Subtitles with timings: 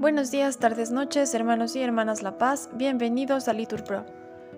[0.00, 4.06] Buenos días, tardes, noches, hermanos y hermanas La Paz, bienvenidos a Litur Pro.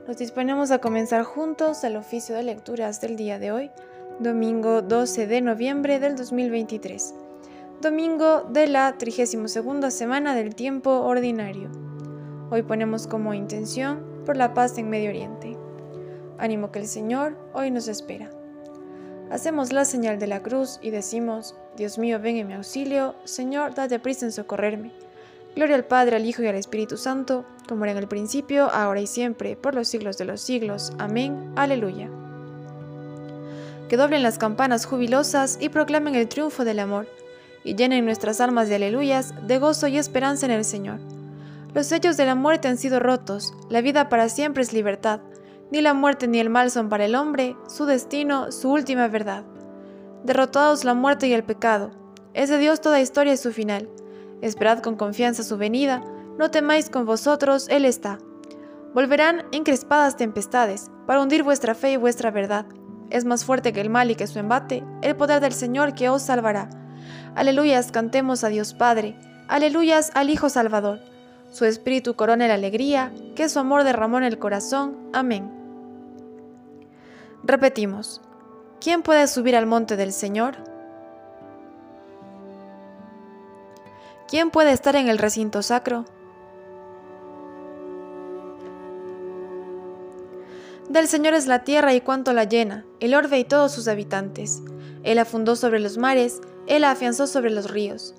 [0.07, 3.71] Nos disponemos a comenzar juntos el oficio de lecturas del día de hoy,
[4.21, 7.17] domingo 12 de noviembre del 2023,
[7.81, 11.71] domingo de la 32 semana del tiempo ordinario.
[12.53, 15.59] Hoy ponemos como intención por la paz en Medio Oriente.
[16.39, 18.31] Ánimo que el Señor hoy nos espera.
[19.29, 23.75] Hacemos la señal de la cruz y decimos, Dios mío, ven en mi auxilio, Señor,
[23.75, 24.93] date prisa en socorrerme.
[25.55, 29.01] Gloria al Padre, al Hijo y al Espíritu Santo, como era en el principio, ahora
[29.01, 30.93] y siempre, por los siglos de los siglos.
[30.99, 31.53] Amén.
[31.57, 32.09] Aleluya.
[33.91, 37.07] Que doblen las campanas jubilosas y proclamen el triunfo del amor,
[37.65, 40.99] y llenen nuestras almas de aleluyas, de gozo y esperanza en el Señor.
[41.75, 45.21] Los sellos de la muerte han sido rotos, la vida para siempre es libertad.
[45.71, 49.45] Ni la muerte ni el mal son para el hombre, su destino, su última verdad.
[50.25, 51.91] Derrotados la muerte y el pecado,
[52.35, 53.89] es de Dios toda historia y su final.
[54.43, 56.03] Esperad con confianza su venida,
[56.37, 58.19] no temáis con vosotros, Él está.
[58.93, 62.67] Volverán encrespadas tempestades, para hundir vuestra fe y vuestra verdad.
[63.09, 66.09] Es más fuerte que el mal y que su embate, el poder del Señor que
[66.09, 66.69] os salvará.
[67.35, 69.17] Aleluyas, cantemos a Dios Padre,
[69.49, 71.01] aleluyas al Hijo Salvador.
[71.51, 74.97] Su espíritu corona la alegría, que su amor derramó en el corazón.
[75.13, 75.51] Amén.
[77.45, 78.21] Repetimos,
[78.81, 80.72] ¿quién puede subir al monte del Señor?
[84.33, 86.07] ¿Quién puede estar en el recinto sacro?
[90.89, 94.63] Del Señor es la tierra y cuanto la llena, el orbe y todos sus habitantes.
[95.03, 98.15] Él la fundó sobre los mares, Él afianzó sobre los ríos.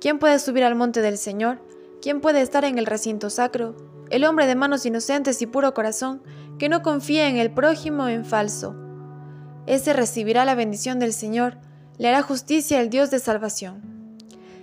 [0.00, 1.58] ¿Quién puede subir al monte del Señor?
[2.00, 3.76] ¿Quién puede estar en el recinto sacro?
[4.08, 6.22] El hombre de manos inocentes y puro corazón,
[6.58, 8.74] que no confía en el prójimo en falso.
[9.66, 11.58] Ese recibirá la bendición del Señor,
[11.98, 13.89] le hará justicia el Dios de salvación.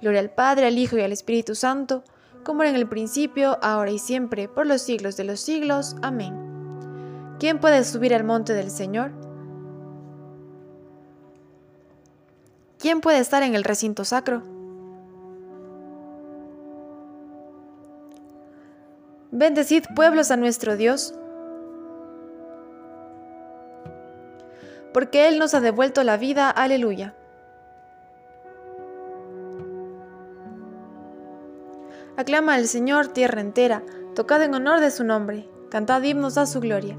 [0.00, 2.02] Gloria al Padre, al Hijo y al Espíritu Santo,
[2.44, 5.96] como era en el principio, ahora y siempre, por los siglos de los siglos.
[6.02, 6.34] Amén.
[7.38, 9.12] ¿Quién puede subir al monte del Señor?
[12.78, 14.42] ¿Quién puede estar en el recinto sacro?
[19.32, 21.14] Bendecid pueblos a nuestro Dios,
[24.92, 26.50] porque Él nos ha devuelto la vida.
[26.50, 27.14] Aleluya.
[32.20, 33.82] Aclama al Señor tierra entera,
[34.14, 36.98] tocad en honor de su nombre, cantad himnos a su gloria.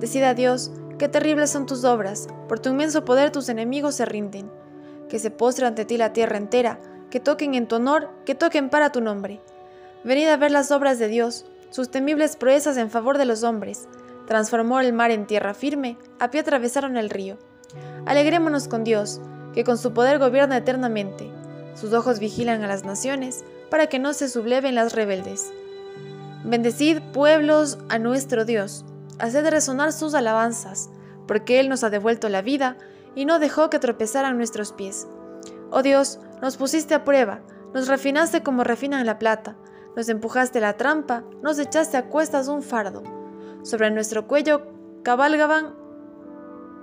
[0.00, 4.04] Decid a Dios, qué terribles son tus obras, por tu inmenso poder tus enemigos se
[4.04, 4.50] rinden.
[5.08, 6.78] Que se postre ante ti la tierra entera,
[7.08, 9.40] que toquen en tu honor, que toquen para tu nombre.
[10.04, 13.88] Venid a ver las obras de Dios, sus temibles proezas en favor de los hombres.
[14.26, 17.38] Transformó el mar en tierra firme, a pie atravesaron el río.
[18.04, 19.22] Alegrémonos con Dios,
[19.54, 21.30] que con su poder gobierna eternamente.
[21.74, 25.52] Sus ojos vigilan a las naciones, para que no se subleven las rebeldes.
[26.44, 28.84] Bendecid, pueblos, a nuestro Dios.
[29.18, 30.90] Haced resonar sus alabanzas,
[31.26, 32.76] porque Él nos ha devuelto la vida
[33.14, 35.06] y no dejó que tropezaran nuestros pies.
[35.70, 37.40] Oh Dios, nos pusiste a prueba,
[37.74, 39.56] nos refinaste como refinan la plata,
[39.96, 43.02] nos empujaste la trampa, nos echaste a cuestas un fardo.
[43.62, 44.62] Sobre nuestro cuello
[45.02, 45.74] cabalgaban,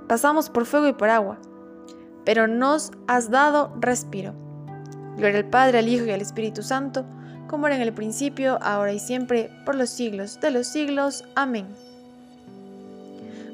[0.07, 1.39] pasamos por fuego y por agua,
[2.23, 4.46] pero nos has dado respiro.
[5.17, 7.03] Gloria al Padre, al Hijo y al Espíritu Santo,
[7.47, 11.23] como era en el principio, ahora y siempre, por los siglos de los siglos.
[11.35, 11.67] Amén.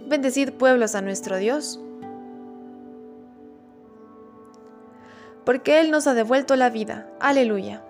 [0.07, 1.79] Bendecid pueblos a nuestro Dios,
[5.45, 7.07] porque Él nos ha devuelto la vida.
[7.21, 7.81] Aleluya.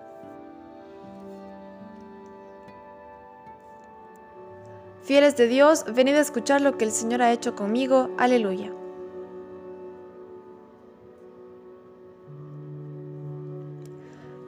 [5.02, 8.08] Fieles de Dios, venid a escuchar lo que el Señor ha hecho conmigo.
[8.16, 8.72] Aleluya.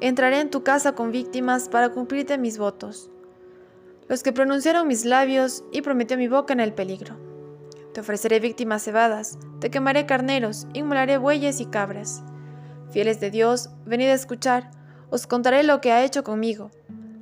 [0.06, 3.11] Entraré en tu casa con víctimas para cumplirte mis votos,
[4.06, 7.17] los que pronunciaron mis labios y prometió mi boca en el peligro.
[7.93, 12.23] Te ofreceré víctimas cebadas, te quemaré carneros, inmolaré bueyes y cabras.
[12.93, 14.70] Fieles de Dios, venid a escuchar,
[15.11, 16.70] os contaré lo que ha hecho conmigo.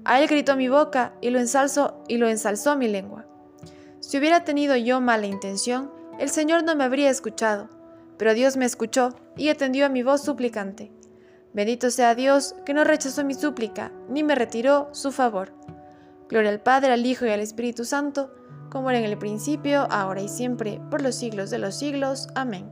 [0.04, 3.24] A él gritó mi boca y lo ensalzó y lo ensalzó mi lengua.
[4.00, 7.70] Si hubiera tenido yo mala intención, el Señor no me habría escuchado,
[8.18, 9.08] pero Dios me escuchó
[9.38, 10.92] y atendió a mi voz suplicante.
[11.54, 15.52] Bendito sea Dios que no rechazó mi súplica, ni me retiró su favor.
[16.28, 18.34] Gloria al Padre, al Hijo y al Espíritu Santo,
[18.70, 22.26] como era en el principio, ahora y siempre, por los siglos de los siglos.
[22.34, 22.68] Amén.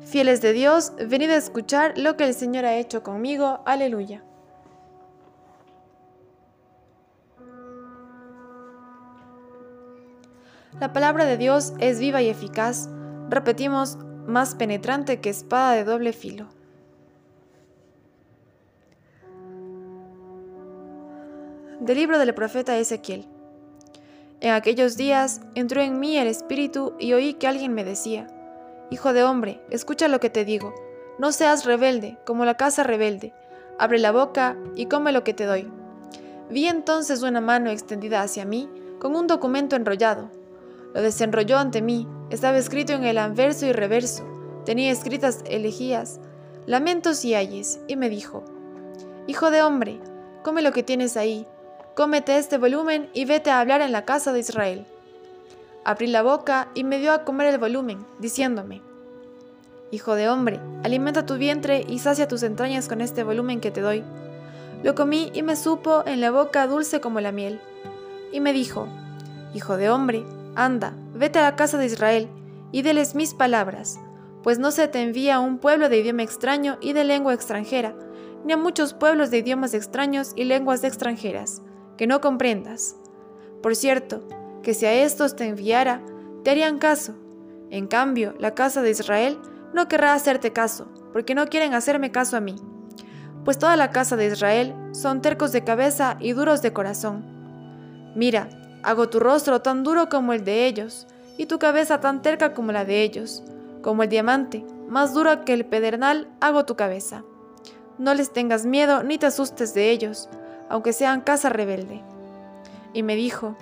[0.00, 3.62] Fieles de Dios, venid a escuchar lo que el Señor ha hecho conmigo.
[3.66, 4.22] Aleluya.
[10.78, 12.88] La palabra de Dios es viva y eficaz,
[13.28, 16.48] repetimos, más penetrante que espada de doble filo.
[21.80, 23.26] Del libro del profeta Ezequiel.
[24.40, 28.26] En aquellos días entró en mí el Espíritu y oí que alguien me decía,
[28.90, 30.74] Hijo de hombre, escucha lo que te digo,
[31.18, 33.34] no seas rebelde como la casa rebelde,
[33.78, 35.70] abre la boca y come lo que te doy.
[36.48, 40.30] Vi entonces una mano extendida hacia mí con un documento enrollado.
[40.94, 44.24] Lo desenrolló ante mí, estaba escrito en el anverso y reverso,
[44.64, 46.20] tenía escritas elegías,
[46.64, 48.44] lamentos y ayes, y me dijo,
[49.26, 50.00] Hijo de hombre,
[50.42, 51.46] come lo que tienes ahí,
[51.96, 54.84] cómete este volumen y vete a hablar en la casa de Israel.
[55.82, 58.82] Abrí la boca y me dio a comer el volumen, diciéndome,
[59.90, 63.80] Hijo de hombre, alimenta tu vientre y sacia tus entrañas con este volumen que te
[63.80, 64.04] doy.
[64.82, 67.60] Lo comí y me supo en la boca dulce como la miel.
[68.30, 68.86] Y me dijo,
[69.54, 70.22] Hijo de hombre,
[70.54, 72.28] anda, vete a la casa de Israel,
[72.72, 73.98] y déles mis palabras,
[74.42, 77.94] pues no se te envía a un pueblo de idioma extraño y de lengua extranjera,
[78.44, 81.62] ni a muchos pueblos de idiomas extraños y lenguas extranjeras,
[81.96, 82.96] que no comprendas.
[83.62, 84.22] Por cierto,
[84.62, 86.02] que si a estos te enviara,
[86.42, 87.14] te harían caso.
[87.70, 89.38] En cambio, la casa de Israel
[89.72, 92.56] no querrá hacerte caso, porque no quieren hacerme caso a mí.
[93.44, 97.24] Pues toda la casa de Israel son tercos de cabeza y duros de corazón.
[98.14, 98.48] Mira,
[98.82, 101.06] hago tu rostro tan duro como el de ellos,
[101.38, 103.44] y tu cabeza tan terca como la de ellos,
[103.82, 107.24] como el diamante, más duro que el pedernal, hago tu cabeza.
[107.98, 110.28] No les tengas miedo ni te asustes de ellos,
[110.68, 112.02] aunque sean casa rebelde.
[112.92, 113.56] Y me dijo,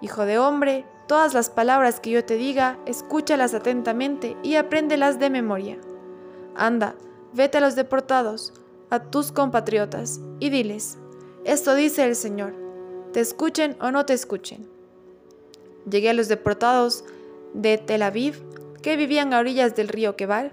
[0.00, 5.30] Hijo de hombre, todas las palabras que yo te diga, escúchalas atentamente y apréndelas de
[5.30, 5.78] memoria.
[6.54, 6.94] Anda,
[7.32, 8.52] vete a los deportados,
[8.90, 10.98] a tus compatriotas, y diles,
[11.44, 12.54] esto dice el Señor,
[13.12, 14.68] te escuchen o no te escuchen.
[15.90, 17.04] Llegué a los deportados
[17.54, 18.42] de Tel Aviv,
[18.82, 20.52] que vivían a orillas del río Kebar,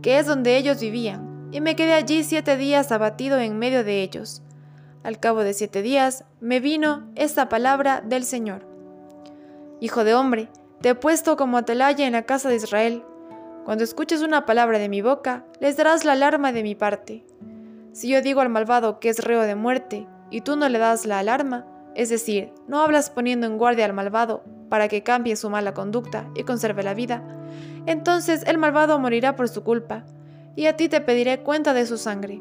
[0.00, 4.02] que es donde ellos vivían, y me quedé allí siete días abatido en medio de
[4.02, 4.42] ellos,
[5.02, 8.66] al cabo de siete días me vino esta palabra del Señor.
[9.80, 10.48] Hijo de hombre,
[10.80, 13.04] te he puesto como atalaya en la casa de Israel.
[13.64, 17.24] Cuando escuches una palabra de mi boca, les darás la alarma de mi parte.
[17.92, 21.04] Si yo digo al malvado que es reo de muerte, y tú no le das
[21.04, 25.50] la alarma, es decir, no hablas poniendo en guardia al malvado para que cambie su
[25.50, 27.22] mala conducta y conserve la vida,
[27.86, 30.04] entonces el malvado morirá por su culpa,
[30.56, 32.40] y a ti te pediré cuenta de su sangre.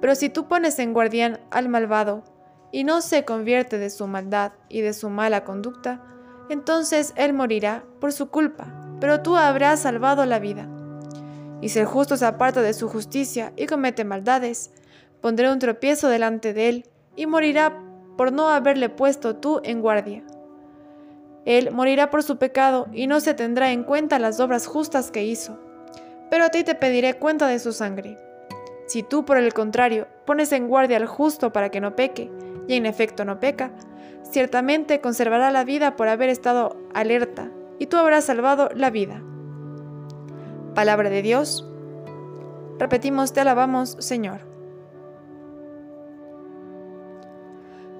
[0.00, 2.24] Pero si tú pones en guardián al malvado
[2.72, 6.02] y no se convierte de su maldad y de su mala conducta,
[6.48, 8.66] entonces él morirá por su culpa,
[9.00, 10.68] pero tú habrás salvado la vida.
[11.60, 14.70] Y si el justo se aparta de su justicia y comete maldades,
[15.20, 17.82] pondré un tropiezo delante de él y morirá
[18.16, 20.22] por no haberle puesto tú en guardia.
[21.44, 25.24] Él morirá por su pecado y no se tendrá en cuenta las obras justas que
[25.24, 25.58] hizo,
[26.30, 28.18] pero a ti te pediré cuenta de su sangre.
[28.86, 32.30] Si tú, por el contrario, pones en guardia al justo para que no peque,
[32.68, 33.70] y en efecto no peca,
[34.22, 39.22] ciertamente conservará la vida por haber estado alerta, y tú habrás salvado la vida.
[40.74, 41.66] Palabra de Dios.
[42.78, 44.40] Repetimos, te alabamos, Señor.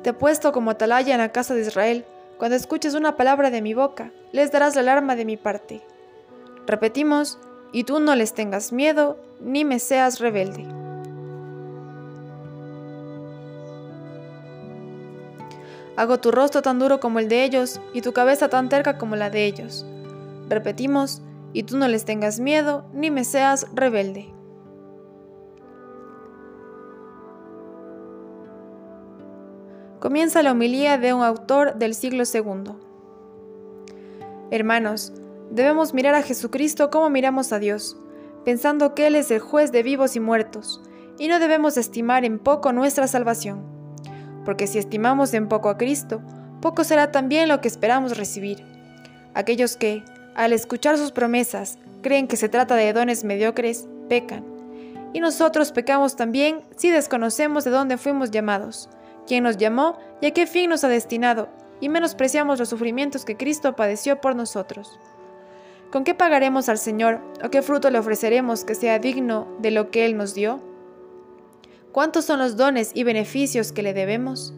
[0.02, 2.04] Te puesto como atalaya en la casa de Israel.
[2.38, 5.82] Cuando escuches una palabra de mi boca, les darás la alarma de mi parte.
[6.66, 7.40] Repetimos,
[7.72, 10.75] y tú no les tengas miedo, ni me seas rebelde.
[15.96, 19.16] Hago tu rostro tan duro como el de ellos, y tu cabeza tan terca como
[19.16, 19.86] la de ellos.
[20.48, 21.22] Repetimos,
[21.54, 24.30] y tú no les tengas miedo, ni me seas rebelde.
[30.00, 32.74] Comienza la homilía de un autor del siglo II.
[34.50, 35.14] Hermanos,
[35.50, 37.96] debemos mirar a Jesucristo como miramos a Dios,
[38.44, 40.82] pensando que Él es el juez de vivos y muertos,
[41.18, 43.75] y no debemos estimar en poco nuestra salvación
[44.46, 46.22] porque si estimamos en poco a Cristo,
[46.62, 48.64] poco será también lo que esperamos recibir.
[49.34, 50.02] Aquellos que,
[50.34, 54.44] al escuchar sus promesas, creen que se trata de dones mediocres, pecan.
[55.12, 58.88] Y nosotros pecamos también si desconocemos de dónde fuimos llamados,
[59.26, 61.48] quién nos llamó y a qué fin nos ha destinado,
[61.80, 64.98] y menospreciamos los sufrimientos que Cristo padeció por nosotros.
[65.90, 69.90] ¿Con qué pagaremos al Señor o qué fruto le ofreceremos que sea digno de lo
[69.90, 70.60] que Él nos dio?
[71.96, 74.52] ¿Cuántos son los dones y beneficios que le debemos?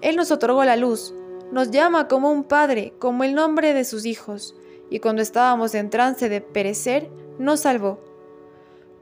[0.00, 1.12] Él nos otorgó la luz,
[1.52, 4.56] nos llama como un Padre, como el nombre de sus hijos,
[4.88, 8.02] y cuando estábamos en trance de perecer, nos salvó.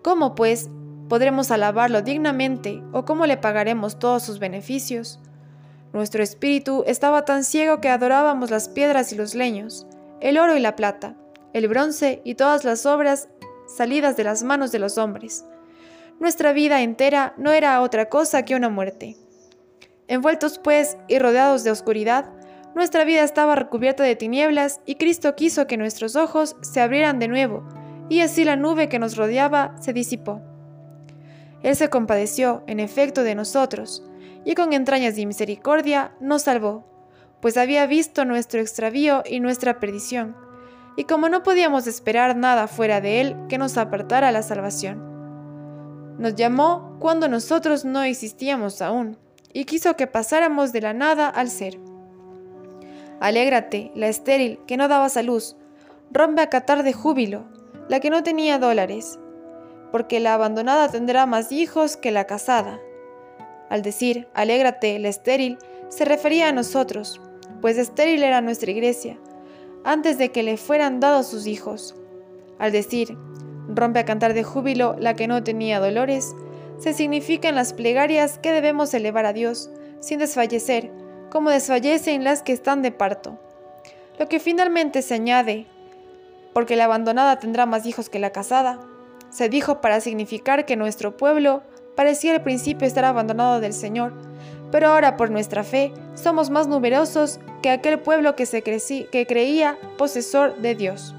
[0.02, 0.68] ¿Cómo, pues,
[1.08, 5.20] podremos alabarlo dignamente o cómo le pagaremos todos sus beneficios?
[5.92, 9.86] Nuestro espíritu estaba tan ciego que adorábamos las piedras y los leños,
[10.20, 11.14] el oro y la plata,
[11.52, 13.28] el bronce y todas las obras
[13.68, 15.44] salidas de las manos de los hombres.
[16.20, 19.16] Nuestra vida entera no era otra cosa que una muerte.
[20.08, 22.30] Envueltos pues y rodeados de oscuridad,
[22.74, 27.28] nuestra vida estaba recubierta de tinieblas y Cristo quiso que nuestros ojos se abrieran de
[27.28, 27.66] nuevo,
[28.08, 30.42] y así la nube que nos rodeaba se disipó.
[31.62, 34.04] Él se compadeció, en efecto, de nosotros,
[34.44, 36.84] y con entrañas de misericordia nos salvó,
[37.40, 40.36] pues había visto nuestro extravío y nuestra perdición,
[40.96, 45.13] y como no podíamos esperar nada fuera de Él que nos apartara la salvación.
[46.18, 49.18] Nos llamó cuando nosotros no existíamos aún,
[49.52, 51.78] y quiso que pasáramos de la nada al ser.
[53.20, 55.56] Alégrate, la estéril, que no daba luz,
[56.10, 57.44] rompe a catar de júbilo,
[57.88, 59.18] la que no tenía dólares,
[59.92, 62.80] porque la abandonada tendrá más hijos que la casada.
[63.70, 67.20] Al decir, alégrate, la estéril, se refería a nosotros,
[67.60, 69.18] pues estéril era nuestra iglesia,
[69.84, 71.94] antes de que le fueran dados sus hijos.
[72.58, 73.16] Al decir,
[73.68, 76.34] rompe a cantar de júbilo la que no tenía dolores,
[76.78, 80.90] se significa en las plegarias que debemos elevar a Dios, sin desfallecer,
[81.30, 83.38] como desfallecen las que están de parto.
[84.18, 85.66] Lo que finalmente se añade,
[86.52, 88.80] porque la abandonada tendrá más hijos que la casada,
[89.30, 91.62] se dijo para significar que nuestro pueblo
[91.96, 94.12] parecía al principio estar abandonado del Señor,
[94.70, 99.78] pero ahora por nuestra fe somos más numerosos que aquel pueblo que, se que creía
[99.96, 101.14] posesor de Dios.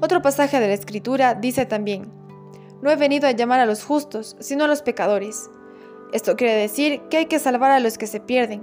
[0.00, 2.12] Otro pasaje de la Escritura dice también,
[2.82, 5.50] no he venido a llamar a los justos, sino a los pecadores.
[6.12, 8.62] Esto quiere decir que hay que salvar a los que se pierden,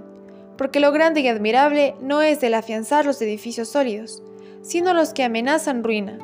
[0.58, 4.24] porque lo grande y admirable no es el afianzar los edificios sólidos,
[4.62, 6.18] sino los que amenazan ruina.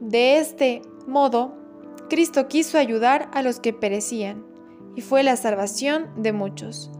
[0.00, 1.54] De este modo,
[2.10, 4.44] Cristo quiso ayudar a los que perecían,
[4.96, 6.90] y fue la salvación de muchos,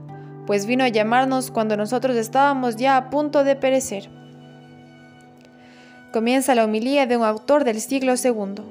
[0.47, 4.18] pues vino a llamarnos cuando nosotros estábamos ya a punto de perecer.
[6.13, 8.63] Comienza la homilía de un autor del siglo II.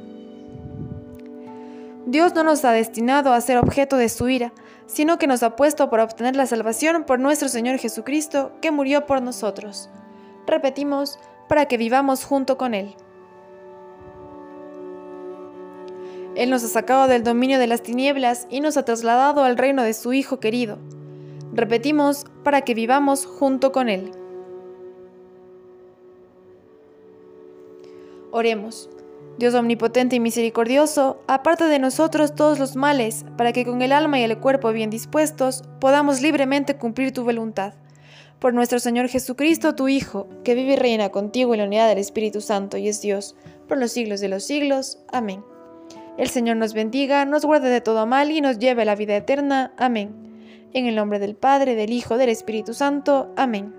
[2.08, 4.54] Dios no nos ha destinado a ser objeto de su ira,
[4.88, 9.06] sino que nos ha puesto para obtener la salvación por nuestro Señor Jesucristo, que murió
[9.06, 9.90] por nosotros.
[10.48, 12.96] Repetimos, para que vivamos junto con Él.
[16.36, 19.84] Él nos ha sacado del dominio de las tinieblas y nos ha trasladado al reino
[19.84, 20.80] de su Hijo querido.
[21.54, 24.12] Repetimos, para que vivamos junto con Él.
[28.32, 28.90] Oremos.
[29.38, 34.20] Dios omnipotente y misericordioso, aparta de nosotros todos los males, para que con el alma
[34.20, 37.74] y el cuerpo bien dispuestos podamos libremente cumplir tu voluntad.
[38.40, 42.00] Por nuestro Señor Jesucristo, tu Hijo, que vive y reina contigo en la unidad del
[42.00, 43.36] Espíritu Santo y es Dios,
[43.68, 45.00] por los siglos de los siglos.
[45.12, 45.44] Amén.
[46.18, 49.16] El Señor nos bendiga, nos guarde de todo mal y nos lleve a la vida
[49.16, 49.72] eterna.
[49.78, 50.16] Amén.
[50.74, 53.32] En el nombre del Padre, del Hijo, del Espíritu Santo.
[53.38, 53.77] Amén.